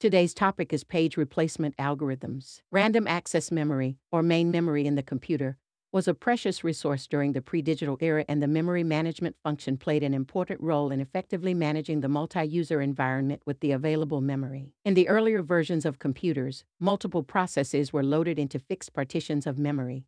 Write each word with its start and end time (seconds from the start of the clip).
Today's 0.00 0.32
topic 0.32 0.72
is 0.72 0.82
page 0.82 1.18
replacement 1.18 1.76
algorithms. 1.76 2.62
Random 2.70 3.06
access 3.06 3.50
memory, 3.50 3.98
or 4.10 4.22
main 4.22 4.50
memory 4.50 4.86
in 4.86 4.94
the 4.94 5.02
computer, 5.02 5.58
was 5.92 6.08
a 6.08 6.14
precious 6.14 6.64
resource 6.64 7.06
during 7.06 7.32
the 7.34 7.42
pre 7.42 7.60
digital 7.60 7.98
era, 8.00 8.24
and 8.26 8.42
the 8.42 8.48
memory 8.48 8.82
management 8.82 9.36
function 9.44 9.76
played 9.76 10.02
an 10.02 10.14
important 10.14 10.58
role 10.62 10.90
in 10.90 11.00
effectively 11.00 11.52
managing 11.52 12.00
the 12.00 12.08
multi 12.08 12.42
user 12.42 12.80
environment 12.80 13.42
with 13.44 13.60
the 13.60 13.72
available 13.72 14.22
memory. 14.22 14.72
In 14.86 14.94
the 14.94 15.06
earlier 15.06 15.42
versions 15.42 15.84
of 15.84 15.98
computers, 15.98 16.64
multiple 16.80 17.22
processes 17.22 17.92
were 17.92 18.02
loaded 18.02 18.38
into 18.38 18.58
fixed 18.58 18.94
partitions 18.94 19.46
of 19.46 19.58
memory, 19.58 20.06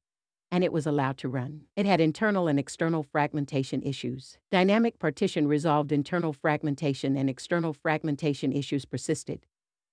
and 0.50 0.64
it 0.64 0.72
was 0.72 0.86
allowed 0.86 1.18
to 1.18 1.28
run. 1.28 1.64
It 1.76 1.84
had 1.84 2.00
internal 2.00 2.48
and 2.48 2.58
external 2.58 3.02
fragmentation 3.02 3.82
issues. 3.82 4.38
Dynamic 4.50 4.98
partition 4.98 5.46
resolved 5.46 5.92
internal 5.92 6.32
fragmentation, 6.32 7.14
and 7.14 7.28
external 7.28 7.74
fragmentation 7.74 8.54
issues 8.54 8.86
persisted 8.86 9.44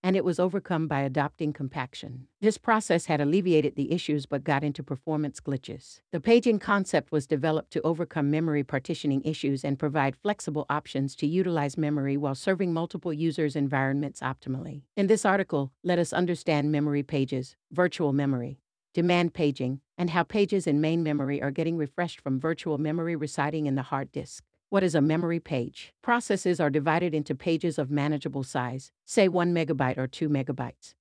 and 0.03 0.15
it 0.15 0.23
was 0.23 0.39
overcome 0.39 0.87
by 0.87 1.01
adopting 1.01 1.53
compaction. 1.53 2.27
This 2.41 2.57
process 2.57 3.05
had 3.05 3.19
alleviated 3.19 3.75
the 3.75 3.91
issues 3.91 4.25
but 4.25 4.43
got 4.43 4.63
into 4.63 4.83
performance 4.83 5.39
glitches. 5.39 5.99
The 6.11 6.21
paging 6.21 6.59
concept 6.59 7.11
was 7.11 7.27
developed 7.27 7.71
to 7.71 7.81
overcome 7.81 8.31
memory 8.31 8.63
partitioning 8.63 9.21
issues 9.23 9.65
and 9.65 9.77
provide 9.77 10.15
flexible 10.15 10.65
options 10.69 11.15
to 11.17 11.27
utilize 11.27 11.77
memory 11.77 12.17
while 12.17 12.35
serving 12.35 12.73
multiple 12.73 13.13
users' 13.13 13.55
environments 13.55 14.21
optimally. 14.21 14.83
In 14.95 15.07
this 15.07 15.25
article, 15.25 15.71
let 15.83 15.99
us 15.99 16.13
understand 16.13 16.71
memory 16.71 17.03
pages, 17.03 17.55
virtual 17.71 18.13
memory, 18.13 18.59
demand 18.93 19.33
paging, 19.33 19.81
and 19.97 20.11
how 20.11 20.23
pages 20.23 20.65
in 20.65 20.81
main 20.81 21.03
memory 21.03 21.41
are 21.41 21.51
getting 21.51 21.77
refreshed 21.77 22.21
from 22.21 22.39
virtual 22.39 22.77
memory 22.77 23.15
residing 23.15 23.65
in 23.65 23.75
the 23.75 23.83
hard 23.83 24.11
disk. 24.11 24.43
What 24.71 24.83
is 24.83 24.93
a 24.93 25.01
memory 25.01 25.39
page? 25.39 25.93
Processes 26.03 26.59
are 26.59 26.69
divided 26.69 27.15
into 27.15 27.33
pages 27.33 27.79
of 27.79 27.89
manageable 27.89 28.43
size, 28.43 28.91
say 29.03 29.27
1 29.27 29.51
megabyte 29.51 29.97
or 29.97 30.05
2 30.05 30.29
megabytes. 30.29 30.93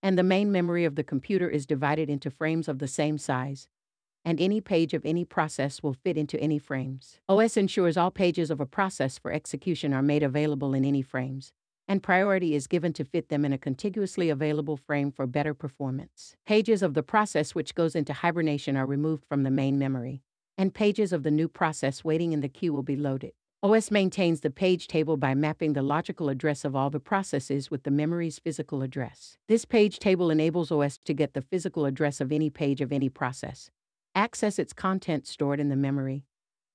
And 0.00 0.16
the 0.16 0.22
main 0.22 0.52
memory 0.52 0.84
of 0.84 0.94
the 0.94 1.02
computer 1.02 1.50
is 1.50 1.66
divided 1.66 2.08
into 2.08 2.30
frames 2.30 2.68
of 2.68 2.78
the 2.78 2.86
same 2.86 3.18
size. 3.18 3.66
And 4.24 4.40
any 4.40 4.60
page 4.60 4.94
of 4.94 5.04
any 5.04 5.24
process 5.24 5.82
will 5.82 5.92
fit 5.92 6.16
into 6.16 6.38
any 6.40 6.60
frames. 6.60 7.18
OS 7.28 7.56
ensures 7.56 7.96
all 7.96 8.12
pages 8.12 8.48
of 8.48 8.60
a 8.60 8.66
process 8.66 9.18
for 9.18 9.32
execution 9.32 9.92
are 9.92 10.02
made 10.02 10.22
available 10.22 10.72
in 10.72 10.84
any 10.84 11.02
frames, 11.02 11.52
and 11.88 12.04
priority 12.04 12.54
is 12.54 12.68
given 12.68 12.92
to 12.92 13.04
fit 13.04 13.28
them 13.28 13.44
in 13.44 13.52
a 13.52 13.58
contiguously 13.58 14.30
available 14.30 14.76
frame 14.76 15.10
for 15.10 15.26
better 15.26 15.52
performance. 15.52 16.36
Pages 16.46 16.80
of 16.80 16.94
the 16.94 17.02
process 17.02 17.56
which 17.56 17.74
goes 17.74 17.96
into 17.96 18.12
hibernation 18.12 18.76
are 18.76 18.86
removed 18.86 19.24
from 19.24 19.42
the 19.42 19.50
main 19.50 19.80
memory 19.80 20.22
and 20.58 20.74
pages 20.74 21.12
of 21.12 21.22
the 21.22 21.30
new 21.30 21.48
process 21.48 22.04
waiting 22.04 22.32
in 22.32 22.40
the 22.40 22.48
queue 22.48 22.72
will 22.72 22.82
be 22.82 22.96
loaded. 22.96 23.32
OS 23.62 23.90
maintains 23.90 24.40
the 24.40 24.50
page 24.50 24.86
table 24.86 25.16
by 25.16 25.34
mapping 25.34 25.72
the 25.72 25.82
logical 25.82 26.28
address 26.28 26.64
of 26.64 26.76
all 26.76 26.90
the 26.90 27.00
processes 27.00 27.70
with 27.70 27.82
the 27.82 27.90
memory's 27.90 28.38
physical 28.38 28.82
address. 28.82 29.38
This 29.48 29.64
page 29.64 29.98
table 29.98 30.30
enables 30.30 30.70
OS 30.70 30.98
to 31.04 31.14
get 31.14 31.34
the 31.34 31.42
physical 31.42 31.84
address 31.84 32.20
of 32.20 32.30
any 32.30 32.50
page 32.50 32.80
of 32.80 32.92
any 32.92 33.08
process, 33.08 33.70
access 34.14 34.58
its 34.58 34.72
content 34.72 35.26
stored 35.26 35.58
in 35.58 35.68
the 35.68 35.76
memory, 35.76 36.24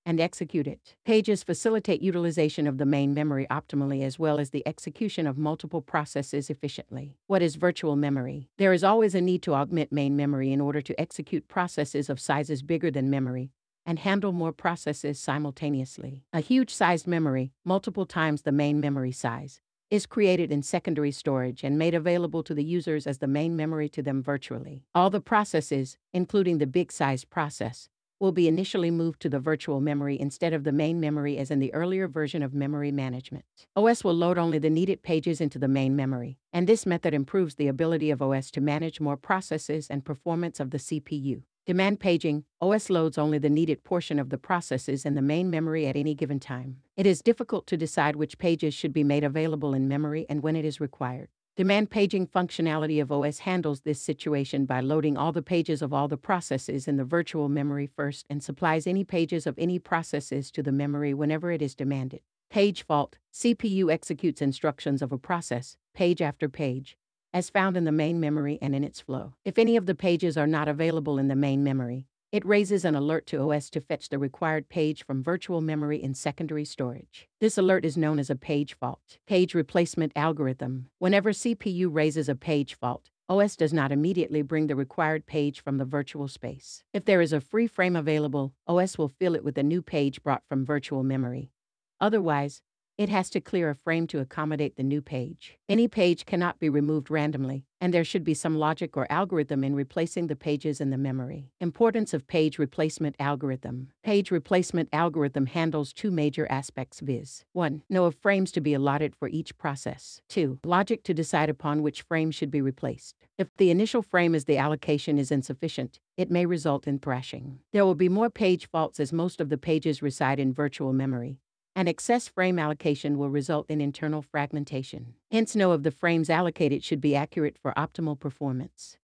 and 0.05 0.19
execute 0.19 0.67
it. 0.67 0.95
Pages 1.05 1.43
facilitate 1.43 2.02
utilization 2.02 2.65
of 2.65 2.79
the 2.79 2.85
main 2.85 3.13
memory 3.13 3.45
optimally 3.52 4.03
as 4.03 4.17
well 4.17 4.39
as 4.39 4.49
the 4.49 4.67
execution 4.67 5.27
of 5.27 5.37
multiple 5.37 5.81
processes 5.81 6.49
efficiently. 6.49 7.15
What 7.27 7.41
is 7.41 7.55
virtual 7.55 7.95
memory? 7.95 8.49
There 8.57 8.73
is 8.73 8.83
always 8.83 9.13
a 9.13 9.21
need 9.21 9.43
to 9.43 9.53
augment 9.53 9.91
main 9.91 10.15
memory 10.15 10.52
in 10.52 10.59
order 10.59 10.81
to 10.81 10.99
execute 10.99 11.47
processes 11.47 12.09
of 12.09 12.19
sizes 12.19 12.63
bigger 12.63 12.89
than 12.89 13.09
memory, 13.09 13.52
and 13.85 13.99
handle 13.99 14.31
more 14.31 14.51
processes 14.51 15.19
simultaneously. 15.19 16.23
A 16.33 16.39
huge 16.39 16.73
sized 16.73 17.07
memory, 17.07 17.53
multiple 17.65 18.05
times 18.05 18.41
the 18.41 18.51
main 18.51 18.79
memory 18.79 19.11
size, 19.11 19.61
is 19.89 20.05
created 20.05 20.51
in 20.51 20.63
secondary 20.63 21.11
storage 21.11 21.63
and 21.63 21.77
made 21.77 21.93
available 21.93 22.43
to 22.43 22.53
the 22.53 22.63
users 22.63 23.05
as 23.05 23.17
the 23.17 23.27
main 23.27 23.55
memory 23.55 23.89
to 23.89 24.02
them 24.02 24.23
virtually. 24.23 24.85
All 24.95 25.09
the 25.09 25.19
processes, 25.19 25.97
including 26.13 26.59
the 26.59 26.67
big 26.67 26.91
sized 26.91 27.29
process, 27.29 27.89
will 28.21 28.31
be 28.31 28.47
initially 28.47 28.91
moved 28.91 29.19
to 29.19 29.29
the 29.29 29.39
virtual 29.39 29.81
memory 29.81 30.17
instead 30.17 30.53
of 30.53 30.64
the 30.64 30.71
main 30.71 30.99
memory 30.99 31.37
as 31.39 31.49
in 31.49 31.59
the 31.59 31.73
earlier 31.73 32.08
version 32.08 32.43
of 32.43 32.53
memory 32.53 32.91
management. 32.91 33.43
OS 33.75 34.03
will 34.03 34.14
load 34.14 34.37
only 34.37 34.59
the 34.59 34.70
needed 34.70 35.02
pages 35.02 35.41
into 35.41 35.58
the 35.58 35.67
main 35.67 35.95
memory, 35.95 36.37
and 36.53 36.67
this 36.67 36.86
method 36.86 37.15
improves 37.15 37.55
the 37.55 37.67
ability 37.67 38.11
of 38.11 38.21
OS 38.21 38.52
to 38.52 38.61
manage 38.61 39.02
more 39.02 39.17
processes 39.17 39.87
and 39.89 40.05
performance 40.05 40.59
of 40.59 40.70
the 40.70 40.77
CPU. 40.77 41.41
Demand 41.67 41.99
paging, 41.99 42.44
OS 42.60 42.89
loads 42.89 43.20
only 43.20 43.38
the 43.38 43.48
needed 43.48 43.83
portion 43.83 44.17
of 44.17 44.32
the 44.32 44.38
processes 44.39 45.05
in 45.05 45.14
the 45.14 45.22
main 45.22 45.48
memory 45.48 45.86
at 45.86 45.95
any 45.95 46.16
given 46.16 46.39
time. 46.39 46.77
It 46.98 47.05
is 47.05 47.22
difficult 47.22 47.67
to 47.67 47.77
decide 47.77 48.16
which 48.16 48.39
pages 48.39 48.73
should 48.73 48.92
be 48.92 49.04
made 49.04 49.23
available 49.23 49.76
in 49.76 49.88
memory 49.88 50.26
and 50.27 50.42
when 50.42 50.55
it 50.55 50.66
is 50.66 50.82
required. 50.82 51.30
Demand 51.55 51.92
paging 51.92 52.26
functionality 52.26 53.00
of 53.00 53.11
OS 53.11 53.39
handles 53.39 53.82
this 53.82 54.02
situation 54.02 54.66
by 54.66 54.82
loading 54.82 55.17
all 55.17 55.32
the 55.32 55.44
pages 55.44 55.83
of 55.83 55.94
all 55.94 56.08
the 56.08 56.17
processes 56.17 56.88
in 56.88 56.98
the 56.98 57.05
virtual 57.05 57.48
memory 57.48 57.86
first 57.86 58.26
and 58.27 58.42
supplies 58.42 58.88
any 58.88 59.04
pages 59.04 59.45
of 59.45 59.60
any 59.60 59.77
processes 59.77 60.50
to 60.50 60.64
the 60.64 60.71
memory 60.71 61.14
whenever 61.14 61.52
it 61.52 61.61
is 61.61 61.76
demanded. 61.76 62.21
Page 62.50 62.83
fault 62.83 63.20
CPU 63.32 63.92
executes 63.92 64.42
instructions 64.42 65.04
of 65.04 65.11
a 65.11 65.17
process, 65.20 65.77
page 65.94 66.23
after 66.23 66.50
page, 66.50 66.98
as 67.33 67.49
found 67.49 67.77
in 67.77 67.86
the 67.86 67.92
main 67.92 68.19
memory 68.19 68.58
and 68.61 68.75
in 68.75 68.83
its 68.83 68.99
flow. 68.99 69.33
If 69.45 69.58
any 69.58 69.75
of 69.75 69.86
the 69.86 69.95
pages 69.95 70.37
are 70.37 70.47
not 70.47 70.67
available 70.67 71.17
in 71.17 71.27
the 71.27 71.36
main 71.36 71.64
memory, 71.64 72.08
it 72.31 72.45
raises 72.45 72.86
an 72.86 72.95
alert 72.95 73.25
to 73.27 73.42
OS 73.42 73.69
to 73.71 73.81
fetch 73.81 74.08
the 74.08 74.17
required 74.17 74.69
page 74.69 75.05
from 75.05 75.21
virtual 75.21 75.59
memory 75.59 76.02
in 76.02 76.14
secondary 76.14 76.64
storage. 76.64 77.27
This 77.41 77.58
alert 77.58 77.83
is 77.83 77.97
known 77.97 78.20
as 78.20 78.30
a 78.30 78.36
page 78.36 78.73
fault. 78.73 79.17
Page 79.27 79.53
replacement 79.53 80.14
algorithm. 80.15 80.87
Whenever 80.97 81.31
CPU 81.31 81.89
raises 81.91 82.30
a 82.30 82.36
page 82.36 82.73
fault, 82.73 83.09
OS 83.27 83.58
does 83.58 83.73
not 83.73 83.91
immediately 83.91 84.41
bring 84.41 84.67
the 84.67 84.75
required 84.75 85.25
page 85.25 85.61
from 85.61 85.77
the 85.77 85.86
virtual 85.86 86.30
space. 86.30 86.83
If 86.93 87.03
there 87.03 87.21
is 87.21 87.33
a 87.33 87.41
free 87.41 87.67
frame 87.67 87.95
available, 87.97 88.53
OS 88.65 88.97
will 88.97 89.09
fill 89.09 89.36
it 89.36 89.43
with 89.43 89.58
a 89.58 89.64
new 89.64 89.81
page 89.81 90.23
brought 90.23 90.43
from 90.47 90.65
virtual 90.65 91.03
memory. 91.03 91.52
Otherwise, 91.99 92.61
it 93.02 93.10
has 93.10 93.32
to 93.32 93.42
clear 93.42 93.72
a 93.72 93.73
frame 93.73 94.06
to 94.06 94.20
accommodate 94.20 94.76
the 94.76 94.84
new 94.84 95.02
page. 95.02 95.58
Any 95.67 95.88
page 95.88 96.23
cannot 96.23 96.60
be 96.60 96.70
removed 96.70 97.10
randomly, 97.10 97.66
and 97.80 97.92
there 97.92 98.04
should 98.04 98.23
be 98.23 98.36
some 98.36 98.60
logic 98.60 98.95
or 98.95 99.12
algorithm 99.12 99.64
in 99.64 99.73
replacing 99.73 100.28
the 100.28 100.36
pages 100.36 100.80
in 100.80 100.92
the 100.92 101.00
memory. 101.00 101.50
Importance 101.60 102.14
of 102.14 102.28
page 102.28 102.60
replacement 102.60 103.16
algorithm. 103.17 103.89
Page 104.04 104.30
replacement 104.30 104.88
algorithm 104.94 105.48
handles 105.48 105.94
two 105.94 106.12
major 106.12 106.45
aspects 106.52 107.00
viz. 107.00 107.44
1. 107.54 107.82
Know 107.89 108.06
of 108.06 108.14
frames 108.14 108.52
to 108.52 108.62
be 108.62 108.76
allotted 108.76 109.16
for 109.16 109.28
each 109.30 109.58
process. 109.58 110.22
2. 110.30 110.60
Logic 110.64 111.02
to 111.02 111.16
decide 111.16 111.50
upon 111.50 111.82
which 111.82 112.04
frame 112.04 112.30
should 112.30 112.52
be 112.52 112.62
replaced. 112.62 113.16
If 113.36 113.48
the 113.58 113.72
initial 113.72 114.04
frame 114.04 114.36
as 114.36 114.45
the 114.45 114.60
allocation 114.60 115.18
is 115.18 115.32
insufficient, 115.32 116.00
it 116.18 116.30
may 116.30 116.45
result 116.45 116.86
in 116.86 117.00
thrashing. 117.00 117.62
There 117.73 117.83
will 117.83 117.95
be 117.95 118.10
more 118.10 118.30
page 118.30 118.70
faults 118.70 119.00
as 119.00 119.12
most 119.12 119.42
of 119.42 119.50
the 119.50 119.58
pages 119.58 120.04
reside 120.04 120.39
in 120.39 120.54
virtual 120.54 120.94
memory, 120.94 121.39
an 121.76 121.87
excess 121.87 122.27
frame 122.27 122.59
allocation 122.59 123.17
will 123.17 123.30
result 123.30 123.70
in 123.70 123.80
internal 123.80 124.21
fragmentation. 124.21 125.14
Hence, 125.32 125.55
no 125.55 125.71
of 125.71 125.83
the 125.83 125.92
frames 125.92 126.30
allocated 126.30 126.83
should 126.83 126.99
be 126.99 127.15
accurate 127.15 127.58
for 127.58 127.73
optimal 127.77 128.19
performance. 128.19 128.98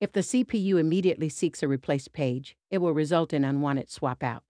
If 0.00 0.12
the 0.12 0.20
CPU 0.20 0.78
immediately 0.78 1.28
seeks 1.28 1.62
a 1.62 1.68
replaced 1.68 2.12
page, 2.12 2.56
it 2.70 2.78
will 2.78 2.92
result 2.92 3.32
in 3.32 3.44
unwanted 3.44 3.90
swap 3.90 4.22
out. 4.22 4.42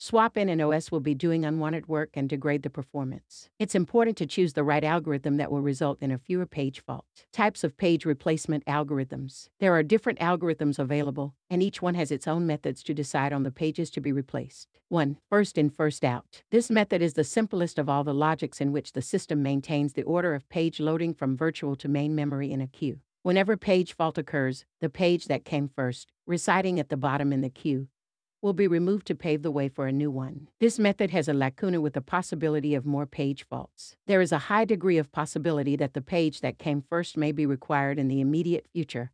Swap 0.00 0.36
in 0.38 0.48
and 0.48 0.62
OS 0.62 0.92
will 0.92 1.00
be 1.00 1.12
doing 1.12 1.44
unwanted 1.44 1.88
work 1.88 2.10
and 2.14 2.28
degrade 2.28 2.62
the 2.62 2.70
performance. 2.70 3.50
It's 3.58 3.74
important 3.74 4.16
to 4.18 4.26
choose 4.26 4.52
the 4.52 4.62
right 4.62 4.84
algorithm 4.84 5.38
that 5.38 5.50
will 5.50 5.60
result 5.60 5.98
in 6.00 6.12
a 6.12 6.18
fewer 6.18 6.46
page 6.46 6.78
fault. 6.78 7.04
Types 7.32 7.64
of 7.64 7.76
page 7.76 8.04
replacement 8.04 8.64
algorithms. 8.66 9.48
There 9.58 9.74
are 9.74 9.82
different 9.82 10.20
algorithms 10.20 10.78
available, 10.78 11.34
and 11.50 11.64
each 11.64 11.82
one 11.82 11.96
has 11.96 12.12
its 12.12 12.28
own 12.28 12.46
methods 12.46 12.84
to 12.84 12.94
decide 12.94 13.32
on 13.32 13.42
the 13.42 13.50
pages 13.50 13.90
to 13.90 14.00
be 14.00 14.12
replaced. 14.12 14.68
1. 14.88 15.16
First 15.28 15.58
in, 15.58 15.68
first 15.68 16.04
out. 16.04 16.42
This 16.52 16.70
method 16.70 17.02
is 17.02 17.14
the 17.14 17.24
simplest 17.24 17.76
of 17.76 17.88
all 17.88 18.04
the 18.04 18.14
logics 18.14 18.60
in 18.60 18.70
which 18.70 18.92
the 18.92 19.02
system 19.02 19.42
maintains 19.42 19.94
the 19.94 20.04
order 20.04 20.32
of 20.32 20.48
page 20.48 20.78
loading 20.78 21.12
from 21.12 21.36
virtual 21.36 21.74
to 21.74 21.88
main 21.88 22.14
memory 22.14 22.52
in 22.52 22.60
a 22.60 22.68
queue. 22.68 23.00
Whenever 23.24 23.56
page 23.56 23.94
fault 23.94 24.16
occurs, 24.16 24.64
the 24.80 24.88
page 24.88 25.24
that 25.24 25.44
came 25.44 25.68
first, 25.68 26.12
residing 26.24 26.78
at 26.78 26.88
the 26.88 26.96
bottom 26.96 27.32
in 27.32 27.40
the 27.40 27.50
queue, 27.50 27.88
will 28.40 28.52
be 28.52 28.68
removed 28.68 29.06
to 29.06 29.14
pave 29.14 29.42
the 29.42 29.50
way 29.50 29.68
for 29.68 29.86
a 29.86 29.92
new 29.92 30.10
one. 30.10 30.48
This 30.60 30.78
method 30.78 31.10
has 31.10 31.28
a 31.28 31.34
lacuna 31.34 31.80
with 31.80 31.94
the 31.94 32.00
possibility 32.00 32.74
of 32.74 32.86
more 32.86 33.06
page 33.06 33.44
faults. 33.44 33.96
There 34.06 34.20
is 34.20 34.32
a 34.32 34.38
high 34.38 34.64
degree 34.64 34.98
of 34.98 35.10
possibility 35.10 35.74
that 35.76 35.94
the 35.94 36.00
page 36.00 36.40
that 36.40 36.58
came 36.58 36.82
first 36.82 37.16
may 37.16 37.32
be 37.32 37.46
required 37.46 37.98
in 37.98 38.08
the 38.08 38.20
immediate 38.20 38.66
future, 38.72 39.10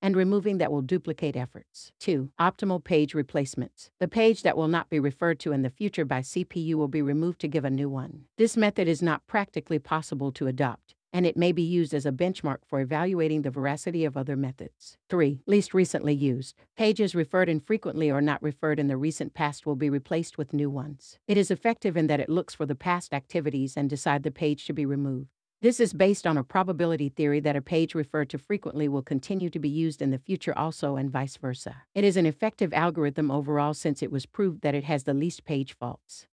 and 0.00 0.16
removing 0.16 0.58
that 0.58 0.72
will 0.72 0.82
duplicate 0.82 1.36
efforts. 1.36 1.92
2. 2.00 2.30
Optimal 2.40 2.82
page 2.82 3.14
replacements. 3.14 3.90
The 4.00 4.08
page 4.08 4.42
that 4.42 4.56
will 4.56 4.68
not 4.68 4.88
be 4.88 4.98
referred 4.98 5.38
to 5.40 5.52
in 5.52 5.62
the 5.62 5.70
future 5.70 6.04
by 6.04 6.20
CPU 6.20 6.74
will 6.74 6.88
be 6.88 7.02
removed 7.02 7.40
to 7.40 7.48
give 7.48 7.64
a 7.64 7.70
new 7.70 7.88
one. 7.88 8.24
This 8.38 8.56
method 8.56 8.88
is 8.88 9.02
not 9.02 9.26
practically 9.26 9.78
possible 9.78 10.32
to 10.32 10.46
adopt 10.46 10.94
and 11.12 11.26
it 11.26 11.36
may 11.36 11.52
be 11.52 11.62
used 11.62 11.92
as 11.92 12.06
a 12.06 12.12
benchmark 12.12 12.58
for 12.66 12.80
evaluating 12.80 13.42
the 13.42 13.50
veracity 13.50 14.04
of 14.04 14.16
other 14.16 14.36
methods. 14.36 14.96
3. 15.08 15.42
Least 15.46 15.74
recently 15.74 16.14
used. 16.14 16.56
Pages 16.76 17.14
referred 17.14 17.48
infrequently 17.48 18.10
or 18.10 18.20
not 18.20 18.42
referred 18.42 18.78
in 18.78 18.88
the 18.88 18.96
recent 18.96 19.34
past 19.34 19.66
will 19.66 19.76
be 19.76 19.90
replaced 19.90 20.38
with 20.38 20.52
new 20.52 20.70
ones. 20.70 21.18
It 21.28 21.36
is 21.36 21.50
effective 21.50 21.96
in 21.96 22.06
that 22.06 22.20
it 22.20 22.28
looks 22.28 22.54
for 22.54 22.66
the 22.66 22.74
past 22.74 23.12
activities 23.12 23.76
and 23.76 23.90
decide 23.90 24.22
the 24.22 24.30
page 24.30 24.66
to 24.66 24.72
be 24.72 24.86
removed. 24.86 25.28
This 25.62 25.78
is 25.78 25.92
based 25.92 26.26
on 26.26 26.36
a 26.36 26.42
probability 26.42 27.08
theory 27.08 27.38
that 27.38 27.54
a 27.54 27.62
page 27.62 27.94
referred 27.94 28.28
to 28.30 28.38
frequently 28.38 28.88
will 28.88 29.00
continue 29.00 29.48
to 29.50 29.60
be 29.60 29.68
used 29.68 30.02
in 30.02 30.10
the 30.10 30.18
future 30.18 30.58
also 30.58 30.96
and 30.96 31.08
vice 31.08 31.36
versa. 31.36 31.76
It 31.94 32.02
is 32.02 32.16
an 32.16 32.26
effective 32.26 32.72
algorithm 32.72 33.30
overall 33.30 33.72
since 33.72 34.02
it 34.02 34.10
was 34.10 34.26
proved 34.26 34.62
that 34.62 34.74
it 34.74 34.82
has 34.82 35.04
the 35.04 35.14
least 35.14 35.44
page 35.44 35.76
faults. 35.78 36.26